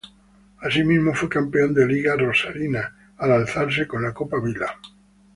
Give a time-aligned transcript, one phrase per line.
[0.61, 4.79] Asimismo, fue campeón de liga rosarina, al alzarse con la Copa Vila.